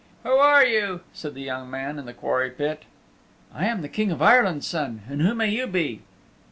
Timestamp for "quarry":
2.15-2.49